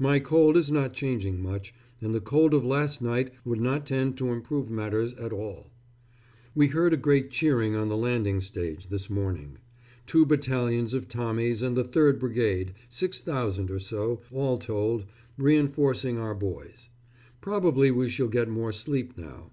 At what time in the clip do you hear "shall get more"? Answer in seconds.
18.08-18.72